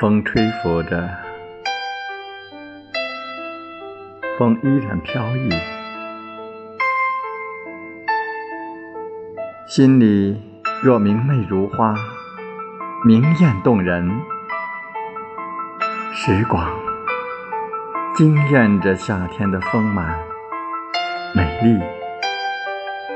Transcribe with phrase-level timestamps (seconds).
[0.00, 1.10] 风吹拂着，
[4.38, 5.50] 风依然飘逸，
[9.68, 10.42] 心里
[10.82, 11.94] 若明媚如花，
[13.04, 14.10] 明艳动人。
[16.14, 16.66] 时光
[18.14, 20.18] 惊艳着夏天的丰满、
[21.34, 21.78] 美丽、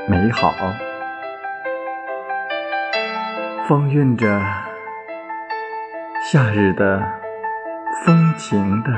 [0.07, 0.53] 美好，
[3.67, 4.39] 风韵着。
[6.31, 6.99] 夏日的
[8.03, 8.89] 风情的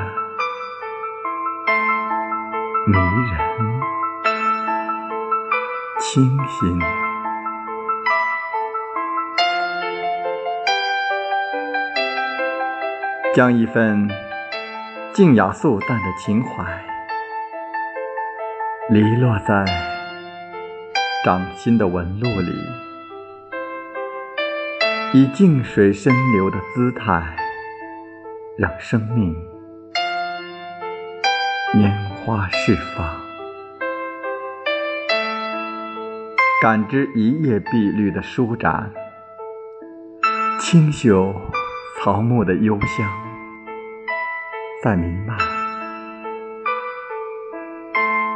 [2.85, 3.37] 迷人
[5.99, 6.79] 清新，
[13.35, 14.09] 将一份
[15.11, 16.63] 静雅素淡的情怀，
[18.89, 19.65] 离落在
[21.25, 22.86] 掌心的纹路里。
[25.13, 27.33] 以静水深流的姿态，
[28.57, 29.33] 让生命
[31.73, 33.07] 拈花释放，
[36.61, 38.91] 感知一叶碧绿的舒展，
[40.59, 41.33] 清秀
[41.97, 43.09] 草木的幽香
[44.83, 45.37] 在弥漫，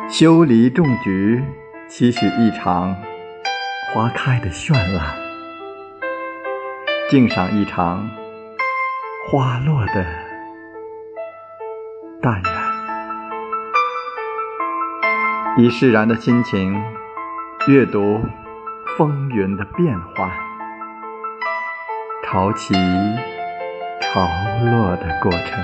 [0.10, 1.44] 修篱种菊，
[1.90, 2.96] 期许一场
[3.94, 5.31] 花开的绚烂。
[7.12, 8.10] 敬赏一场
[9.28, 10.06] 花落的
[12.22, 12.54] 淡然，
[15.58, 16.82] 以释然的心情
[17.68, 18.22] 阅读
[18.98, 20.32] 风云的变幻，
[22.24, 22.76] 潮起
[24.00, 24.26] 潮
[24.64, 25.62] 落的过程。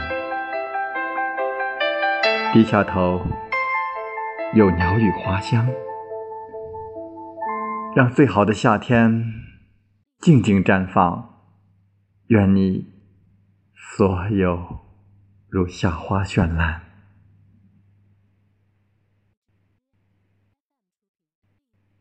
[2.52, 3.22] 低下头，
[4.54, 5.66] 有鸟语花香，
[7.96, 9.24] 让最好的夏天
[10.20, 11.37] 静静绽放。
[12.28, 12.86] 愿你
[13.74, 14.80] 所有
[15.48, 16.87] 如夏花绚烂。